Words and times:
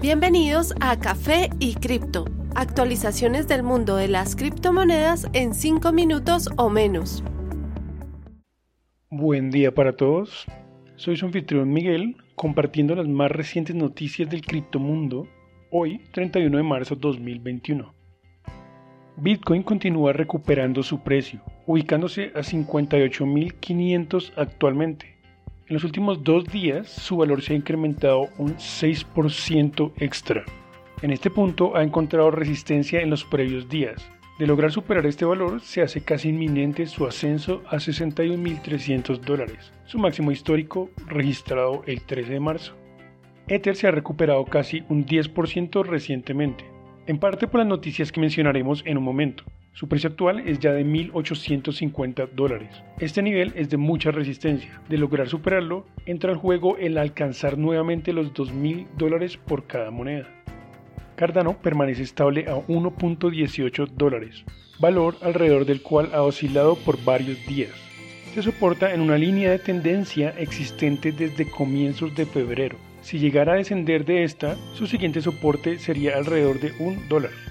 Bienvenidos 0.00 0.74
a 0.80 0.98
Café 0.98 1.50
y 1.58 1.74
Cripto, 1.74 2.24
actualizaciones 2.54 3.48
del 3.48 3.62
mundo 3.62 3.96
de 3.96 4.08
las 4.08 4.34
criptomonedas 4.34 5.28
en 5.34 5.52
5 5.52 5.92
minutos 5.92 6.48
o 6.56 6.70
menos. 6.70 7.22
Buen 9.10 9.50
día 9.50 9.74
para 9.74 9.94
todos. 9.94 10.46
Soy 10.96 11.18
su 11.18 11.26
anfitrión 11.26 11.70
Miguel, 11.70 12.16
compartiendo 12.34 12.94
las 12.94 13.08
más 13.08 13.30
recientes 13.30 13.76
noticias 13.76 14.30
del 14.30 14.40
criptomundo, 14.40 15.28
hoy 15.70 16.00
31 16.12 16.56
de 16.56 16.62
marzo 16.62 16.96
2021. 16.96 17.92
Bitcoin 19.18 19.62
continúa 19.62 20.14
recuperando 20.14 20.82
su 20.82 21.02
precio, 21.02 21.42
ubicándose 21.66 22.32
a 22.34 22.38
58.500 22.38 24.32
actualmente. 24.36 25.19
En 25.70 25.74
los 25.74 25.84
últimos 25.84 26.24
dos 26.24 26.46
días 26.46 26.88
su 26.88 27.16
valor 27.16 27.42
se 27.42 27.52
ha 27.52 27.56
incrementado 27.56 28.28
un 28.38 28.56
6% 28.56 29.92
extra. 29.98 30.44
En 31.00 31.12
este 31.12 31.30
punto 31.30 31.76
ha 31.76 31.84
encontrado 31.84 32.32
resistencia 32.32 33.00
en 33.00 33.08
los 33.08 33.24
previos 33.24 33.68
días. 33.68 34.10
De 34.40 34.48
lograr 34.48 34.72
superar 34.72 35.06
este 35.06 35.24
valor, 35.24 35.60
se 35.60 35.80
hace 35.80 36.00
casi 36.00 36.30
inminente 36.30 36.86
su 36.86 37.06
ascenso 37.06 37.62
a 37.68 37.76
61.300 37.76 39.20
dólares, 39.20 39.72
su 39.84 40.00
máximo 40.00 40.32
histórico 40.32 40.90
registrado 41.06 41.84
el 41.86 42.02
13 42.02 42.32
de 42.32 42.40
marzo. 42.40 42.74
Ether 43.46 43.76
se 43.76 43.86
ha 43.86 43.92
recuperado 43.92 44.44
casi 44.46 44.82
un 44.88 45.06
10% 45.06 45.84
recientemente, 45.84 46.64
en 47.06 47.20
parte 47.20 47.46
por 47.46 47.60
las 47.60 47.68
noticias 47.68 48.10
que 48.10 48.20
mencionaremos 48.20 48.82
en 48.86 48.98
un 48.98 49.04
momento. 49.04 49.44
Su 49.72 49.88
precio 49.88 50.10
actual 50.10 50.40
es 50.40 50.58
ya 50.58 50.72
de 50.72 50.84
1.850 50.84 52.30
dólares. 52.32 52.82
Este 52.98 53.22
nivel 53.22 53.52
es 53.56 53.70
de 53.70 53.76
mucha 53.76 54.10
resistencia. 54.10 54.80
De 54.88 54.98
lograr 54.98 55.28
superarlo, 55.28 55.86
entra 56.06 56.32
al 56.32 56.36
juego 56.36 56.76
el 56.76 56.98
alcanzar 56.98 57.56
nuevamente 57.56 58.12
los 58.12 58.34
2.000 58.34 58.88
dólares 58.98 59.36
por 59.36 59.66
cada 59.66 59.90
moneda. 59.90 60.28
Cardano 61.16 61.56
permanece 61.60 62.02
estable 62.02 62.46
a 62.48 62.54
1.18 62.54 63.88
dólares, 63.88 64.44
valor 64.78 65.16
alrededor 65.22 65.66
del 65.66 65.82
cual 65.82 66.10
ha 66.14 66.22
oscilado 66.22 66.76
por 66.76 67.02
varios 67.04 67.46
días. 67.46 67.72
Se 68.34 68.42
soporta 68.42 68.94
en 68.94 69.00
una 69.00 69.18
línea 69.18 69.50
de 69.50 69.58
tendencia 69.58 70.30
existente 70.38 71.12
desde 71.12 71.50
comienzos 71.50 72.14
de 72.14 72.26
febrero. 72.26 72.76
Si 73.02 73.18
llegara 73.18 73.52
a 73.52 73.56
descender 73.56 74.04
de 74.04 74.24
esta, 74.24 74.56
su 74.72 74.86
siguiente 74.86 75.20
soporte 75.20 75.78
sería 75.78 76.16
alrededor 76.16 76.60
de 76.60 76.72
un 76.78 77.08
dólar. 77.08 77.49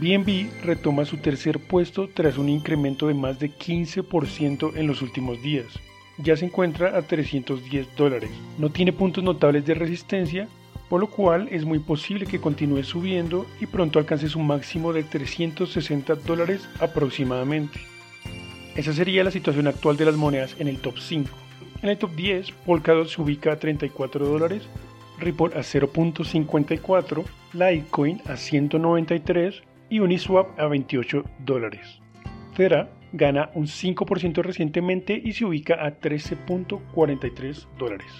BNB 0.00 0.62
retoma 0.62 1.04
su 1.04 1.16
tercer 1.16 1.58
puesto 1.58 2.08
tras 2.08 2.38
un 2.38 2.48
incremento 2.48 3.08
de 3.08 3.14
más 3.14 3.40
de 3.40 3.50
15% 3.50 4.76
en 4.76 4.86
los 4.86 5.02
últimos 5.02 5.42
días. 5.42 5.66
Ya 6.18 6.36
se 6.36 6.44
encuentra 6.44 6.96
a 6.96 7.02
310 7.02 7.96
dólares. 7.96 8.30
No 8.58 8.70
tiene 8.70 8.92
puntos 8.92 9.24
notables 9.24 9.66
de 9.66 9.74
resistencia, 9.74 10.48
por 10.88 11.00
lo 11.00 11.08
cual 11.08 11.48
es 11.50 11.64
muy 11.64 11.80
posible 11.80 12.26
que 12.26 12.40
continúe 12.40 12.84
subiendo 12.84 13.44
y 13.60 13.66
pronto 13.66 13.98
alcance 13.98 14.28
su 14.28 14.38
máximo 14.38 14.92
de 14.92 15.02
360 15.02 16.14
dólares 16.14 16.68
aproximadamente. 16.78 17.80
Esa 18.76 18.92
sería 18.92 19.24
la 19.24 19.32
situación 19.32 19.66
actual 19.66 19.96
de 19.96 20.04
las 20.04 20.14
monedas 20.14 20.54
en 20.60 20.68
el 20.68 20.78
top 20.78 20.96
5. 20.98 21.28
En 21.82 21.88
el 21.88 21.98
top 21.98 22.14
10, 22.14 22.52
Polkadot 22.64 23.08
se 23.08 23.20
ubica 23.20 23.52
a 23.52 23.58
34 23.58 24.28
dólares, 24.28 24.62
Ripple 25.18 25.56
a 25.56 25.62
0.54, 25.62 27.24
Litecoin 27.52 28.22
a 28.26 28.36
193 28.36 29.62
y 29.90 30.00
Uniswap 30.00 30.58
a 30.58 30.66
28 30.66 31.24
dólares. 31.40 32.00
Fera 32.54 32.90
gana 33.12 33.50
un 33.54 33.66
5% 33.66 34.42
recientemente 34.42 35.20
y 35.22 35.32
se 35.32 35.44
ubica 35.44 35.74
a 35.84 35.98
13.43 35.98 37.66
dólares. 37.78 38.12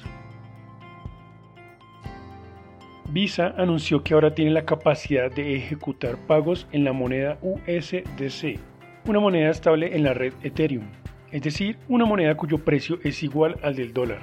Visa 3.11 3.55
anunció 3.56 4.02
que 4.02 4.12
ahora 4.12 4.34
tiene 4.34 4.50
la 4.50 4.66
capacidad 4.66 5.33
de 5.33 5.56
ejecutar 5.56 6.19
pagos 6.27 6.66
en 6.72 6.84
la 6.84 6.92
moneda 6.92 7.39
USDC, 7.41 8.58
una 9.06 9.18
moneda 9.18 9.50
estable 9.50 9.96
en 9.96 10.05
la 10.05 10.12
red 10.12 10.35
Ethereum, 10.42 10.85
es 11.33 11.42
decir, 11.42 11.79
una 11.89 12.05
moneda 12.05 12.36
cuyo 12.36 12.58
precio 12.58 12.98
es 13.05 13.23
igual 13.23 13.56
al 13.62 13.77
del 13.77 13.95
dólar. 13.95 14.20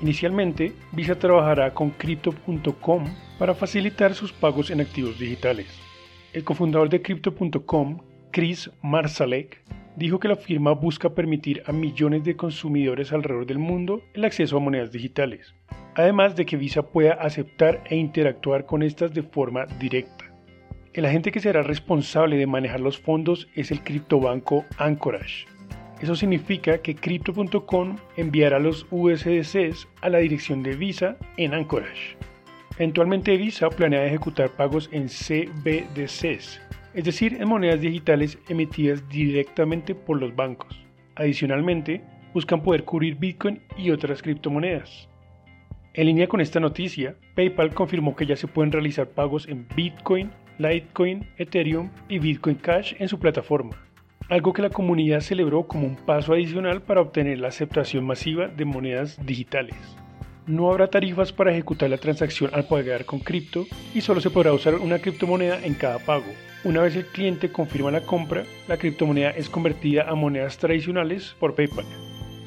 Inicialmente, 0.00 0.72
Visa 0.92 1.18
trabajará 1.18 1.74
con 1.74 1.90
Crypto.com 1.90 3.04
para 3.38 3.54
facilitar 3.54 4.14
sus 4.14 4.32
pagos 4.32 4.70
en 4.70 4.80
activos 4.80 5.18
digitales. 5.18 5.87
El 6.34 6.44
cofundador 6.44 6.90
de 6.90 7.00
Crypto.com, 7.00 8.00
Chris 8.32 8.70
Marsalek, 8.82 9.62
dijo 9.96 10.20
que 10.20 10.28
la 10.28 10.36
firma 10.36 10.72
busca 10.72 11.14
permitir 11.14 11.62
a 11.64 11.72
millones 11.72 12.22
de 12.22 12.36
consumidores 12.36 13.12
alrededor 13.12 13.46
del 13.46 13.58
mundo 13.58 14.02
el 14.12 14.26
acceso 14.26 14.58
a 14.58 14.60
monedas 14.60 14.92
digitales, 14.92 15.54
además 15.94 16.36
de 16.36 16.44
que 16.44 16.58
Visa 16.58 16.82
pueda 16.82 17.14
aceptar 17.14 17.82
e 17.86 17.96
interactuar 17.96 18.66
con 18.66 18.82
estas 18.82 19.14
de 19.14 19.22
forma 19.22 19.64
directa. 19.80 20.26
El 20.92 21.06
agente 21.06 21.32
que 21.32 21.40
será 21.40 21.62
responsable 21.62 22.36
de 22.36 22.46
manejar 22.46 22.80
los 22.80 22.98
fondos 22.98 23.48
es 23.54 23.70
el 23.70 23.80
criptobanco 23.82 24.66
Anchorage. 24.76 25.46
Eso 26.02 26.14
significa 26.14 26.82
que 26.82 26.94
Crypto.com 26.94 27.96
enviará 28.18 28.58
los 28.58 28.86
USDCs 28.90 29.88
a 30.02 30.10
la 30.10 30.18
dirección 30.18 30.62
de 30.62 30.76
Visa 30.76 31.16
en 31.38 31.54
Anchorage. 31.54 32.18
Eventualmente 32.78 33.36
Visa 33.36 33.70
planea 33.70 34.06
ejecutar 34.06 34.50
pagos 34.50 34.88
en 34.92 35.08
CBDCs, 35.08 36.60
es 36.94 37.04
decir, 37.04 37.36
en 37.40 37.48
monedas 37.48 37.80
digitales 37.80 38.38
emitidas 38.48 39.08
directamente 39.08 39.96
por 39.96 40.20
los 40.20 40.36
bancos. 40.36 40.80
Adicionalmente, 41.16 42.04
buscan 42.32 42.62
poder 42.62 42.84
cubrir 42.84 43.16
Bitcoin 43.16 43.60
y 43.76 43.90
otras 43.90 44.22
criptomonedas. 44.22 45.08
En 45.92 46.06
línea 46.06 46.28
con 46.28 46.40
esta 46.40 46.60
noticia, 46.60 47.16
PayPal 47.34 47.74
confirmó 47.74 48.14
que 48.14 48.26
ya 48.26 48.36
se 48.36 48.46
pueden 48.46 48.70
realizar 48.70 49.08
pagos 49.08 49.48
en 49.48 49.66
Bitcoin, 49.74 50.30
Litecoin, 50.58 51.26
Ethereum 51.36 51.90
y 52.08 52.20
Bitcoin 52.20 52.54
Cash 52.54 52.94
en 53.00 53.08
su 53.08 53.18
plataforma, 53.18 53.76
algo 54.28 54.52
que 54.52 54.62
la 54.62 54.70
comunidad 54.70 55.18
celebró 55.18 55.66
como 55.66 55.84
un 55.84 55.96
paso 55.96 56.32
adicional 56.32 56.80
para 56.82 57.00
obtener 57.00 57.40
la 57.40 57.48
aceptación 57.48 58.06
masiva 58.06 58.46
de 58.46 58.64
monedas 58.64 59.18
digitales. 59.26 59.74
No 60.48 60.70
habrá 60.70 60.88
tarifas 60.88 61.30
para 61.30 61.52
ejecutar 61.52 61.90
la 61.90 61.98
transacción 61.98 62.50
al 62.54 62.66
pagar 62.66 63.04
con 63.04 63.20
cripto 63.20 63.66
y 63.94 64.00
solo 64.00 64.22
se 64.22 64.30
podrá 64.30 64.54
usar 64.54 64.76
una 64.76 64.98
criptomoneda 64.98 65.62
en 65.62 65.74
cada 65.74 65.98
pago. 65.98 66.32
Una 66.64 66.80
vez 66.80 66.96
el 66.96 67.04
cliente 67.04 67.52
confirma 67.52 67.90
la 67.90 68.00
compra, 68.00 68.44
la 68.66 68.78
criptomoneda 68.78 69.28
es 69.30 69.50
convertida 69.50 70.08
a 70.08 70.14
monedas 70.14 70.56
tradicionales 70.56 71.36
por 71.38 71.54
PayPal. 71.54 71.84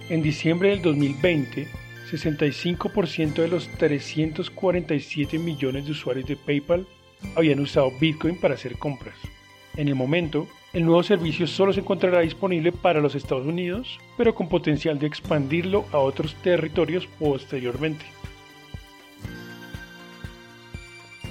En 0.10 0.24
diciembre 0.24 0.70
del 0.70 0.82
2020, 0.82 1.68
65% 2.12 3.36
de 3.36 3.48
los 3.48 3.68
347 3.68 5.38
millones 5.38 5.86
de 5.86 5.92
usuarios 5.92 6.26
de 6.26 6.38
PayPal 6.38 6.88
habían 7.36 7.60
usado 7.60 7.92
Bitcoin 8.00 8.42
para 8.42 8.56
hacer 8.56 8.80
compras. 8.80 9.16
En 9.78 9.88
el 9.88 9.96
momento, 9.96 10.48
el 10.74 10.86
nuevo 10.86 11.04
servicio 11.04 11.48
solo 11.48 11.74
se 11.74 11.82
encontrará 11.82 12.22
disponible 12.22 12.72
para 12.72 13.02
los 13.02 13.16
Estados 13.16 13.46
Unidos, 13.46 14.00
pero 14.18 14.34
con 14.34 14.48
potencial 14.48 14.98
de 15.00 15.08
expandirlo 15.08 15.86
a 15.92 15.98
otros 15.98 16.34
territorios 16.36 17.08
posteriormente. 17.20 18.06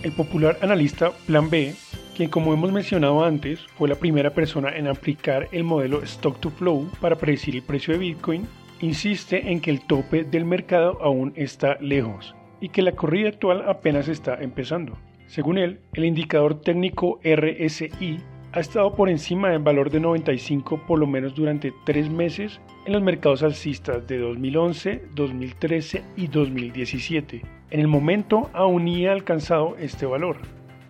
El 0.02 0.12
popular 0.12 0.58
analista 0.60 1.12
Plan 1.26 1.48
B, 1.48 1.74
quien 2.16 2.28
como 2.28 2.52
hemos 2.52 2.72
mencionado 2.72 3.24
antes 3.24 3.60
fue 3.76 3.88
la 3.88 3.94
primera 3.94 4.32
persona 4.34 4.76
en 4.76 4.88
aplicar 4.88 5.48
el 5.52 5.64
modelo 5.64 6.02
Stock 6.02 6.38
to 6.40 6.50
Flow 6.50 6.90
para 7.00 7.16
predecir 7.16 7.56
el 7.56 7.62
precio 7.62 7.94
de 7.94 8.00
Bitcoin, 8.00 8.46
insiste 8.80 9.50
en 9.50 9.60
que 9.60 9.70
el 9.70 9.86
tope 9.86 10.24
del 10.24 10.44
mercado 10.44 10.98
aún 11.02 11.32
está 11.36 11.76
lejos 11.80 12.34
y 12.60 12.68
que 12.68 12.82
la 12.82 12.92
corrida 12.92 13.30
actual 13.30 13.64
apenas 13.68 14.08
está 14.08 14.42
empezando. 14.42 14.98
Según 15.26 15.58
él, 15.58 15.80
el 15.94 16.04
indicador 16.04 16.60
técnico 16.60 17.20
RSI 17.22 18.20
ha 18.52 18.60
estado 18.60 18.94
por 18.94 19.08
encima 19.08 19.50
del 19.50 19.60
valor 19.60 19.90
de 19.90 20.00
95 20.00 20.82
por 20.86 20.98
lo 20.98 21.06
menos 21.06 21.34
durante 21.34 21.72
tres 21.84 22.10
meses 22.10 22.60
en 22.84 22.92
los 22.92 23.02
mercados 23.02 23.42
alcistas 23.42 24.06
de 24.08 24.18
2011, 24.18 25.04
2013 25.14 26.02
y 26.16 26.26
2017. 26.26 27.42
En 27.70 27.80
el 27.80 27.86
momento 27.86 28.50
aún 28.52 28.86
ni 28.86 29.06
ha 29.06 29.12
alcanzado 29.12 29.76
este 29.78 30.04
valor. 30.04 30.38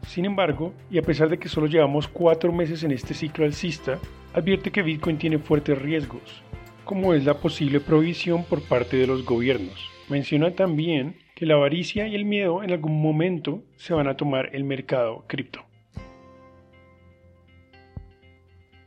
Sin 0.07 0.25
embargo, 0.25 0.73
y 0.91 0.99
a 0.99 1.03
pesar 1.03 1.29
de 1.29 1.39
que 1.39 1.51
solo 1.51 1.67
llevamos 1.67 2.09
cuatro 2.09 2.51
meses 2.51 2.83
en 2.83 2.93
este 2.93 3.13
ciclo 3.13 3.45
alcista, 3.45 3.99
advierte 4.33 4.71
que 4.71 4.83
Bitcoin 4.83 5.19
tiene 5.19 5.39
fuertes 5.39 5.81
riesgos, 5.81 6.43
como 6.85 7.13
es 7.13 7.27
la 7.27 7.35
posible 7.35 7.81
provisión 7.81 8.45
por 8.45 8.63
parte 8.63 8.97
de 8.97 9.07
los 9.07 9.27
gobiernos. 9.27 9.91
Menciona 10.09 10.53
también 10.53 11.17
que 11.35 11.45
la 11.45 11.55
avaricia 11.55 12.09
y 12.09 12.15
el 12.15 12.25
miedo 12.25 12.63
en 12.63 12.73
algún 12.73 13.01
momento 13.01 13.63
se 13.77 13.93
van 13.93 14.09
a 14.09 14.17
tomar 14.17 14.49
el 14.55 14.65
mercado 14.65 15.25
cripto. 15.27 15.70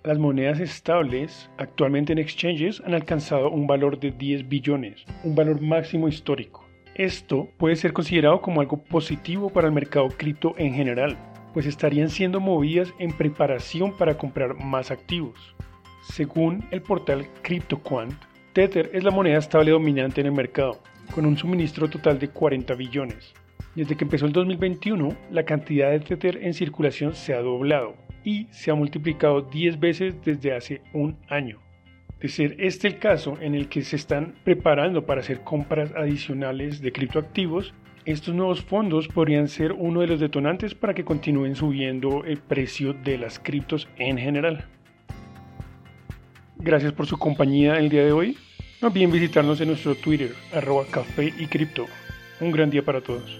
Las 0.05 0.19
monedas 0.19 0.59
estables 0.59 1.49
actualmente 1.57 2.11
en 2.11 2.19
exchanges 2.19 2.81
han 2.85 2.93
alcanzado 2.93 3.49
un 3.49 3.67
valor 3.67 4.01
de 4.01 4.11
10 4.11 4.49
billones, 4.49 5.05
un 5.23 5.33
valor 5.33 5.61
máximo 5.61 6.09
histórico. 6.09 6.65
Esto 6.95 7.47
puede 7.57 7.77
ser 7.77 7.93
considerado 7.93 8.41
como 8.41 8.59
algo 8.59 8.83
positivo 8.83 9.49
para 9.49 9.67
el 9.67 9.73
mercado 9.73 10.09
cripto 10.09 10.55
en 10.57 10.73
general, 10.73 11.17
pues 11.53 11.65
estarían 11.65 12.09
siendo 12.09 12.41
movidas 12.41 12.93
en 12.99 13.13
preparación 13.13 13.95
para 13.95 14.17
comprar 14.17 14.55
más 14.55 14.91
activos. 14.91 15.55
Según 16.01 16.65
el 16.71 16.81
portal 16.81 17.29
CryptoQuant, 17.41 18.13
Tether 18.51 18.91
es 18.93 19.05
la 19.05 19.11
moneda 19.11 19.37
estable 19.37 19.71
dominante 19.71 20.19
en 20.19 20.27
el 20.27 20.33
mercado, 20.33 20.81
con 21.15 21.25
un 21.25 21.37
suministro 21.37 21.89
total 21.89 22.19
de 22.19 22.27
40 22.27 22.73
billones. 22.75 23.33
Desde 23.73 23.95
que 23.95 24.03
empezó 24.03 24.25
el 24.25 24.33
2021, 24.33 25.15
la 25.31 25.45
cantidad 25.45 25.91
de 25.91 26.01
Tether 26.01 26.43
en 26.43 26.53
circulación 26.53 27.15
se 27.15 27.33
ha 27.33 27.39
doblado 27.39 28.02
y 28.23 28.47
se 28.51 28.71
ha 28.71 28.75
multiplicado 28.75 29.41
10 29.41 29.79
veces 29.79 30.15
desde 30.23 30.53
hace 30.55 30.81
un 30.93 31.17
año. 31.27 31.59
De 32.19 32.29
ser 32.29 32.55
este 32.59 32.87
el 32.87 32.99
caso 32.99 33.37
en 33.41 33.53
el 33.53 33.67
que 33.67 33.81
se 33.81 33.97
están 33.97 34.35
preparando 34.43 35.05
para 35.05 35.21
hacer 35.21 35.41
compras 35.41 35.91
adicionales 35.95 36.81
de 36.81 36.91
criptoactivos, 36.91 37.73
estos 38.05 38.33
nuevos 38.33 38.61
fondos 38.61 39.07
podrían 39.07 39.47
ser 39.47 39.71
uno 39.71 40.01
de 40.01 40.07
los 40.07 40.19
detonantes 40.19 40.75
para 40.75 40.93
que 40.93 41.05
continúen 41.05 41.55
subiendo 41.55 42.23
el 42.25 42.37
precio 42.37 42.93
de 42.93 43.17
las 43.17 43.39
criptos 43.39 43.87
en 43.97 44.17
general. 44.17 44.65
Gracias 46.57 46.93
por 46.93 47.07
su 47.07 47.17
compañía 47.17 47.77
el 47.77 47.89
día 47.89 48.05
de 48.05 48.11
hoy. 48.11 48.37
No 48.81 48.89
olviden 48.89 49.11
visitarnos 49.11 49.59
en 49.61 49.69
nuestro 49.69 49.95
Twitter, 49.95 50.31
arroba 50.53 50.85
café 50.89 51.33
y 51.37 51.47
cripto. 51.47 51.85
Un 52.39 52.51
gran 52.51 52.69
día 52.69 52.83
para 52.83 53.01
todos. 53.01 53.39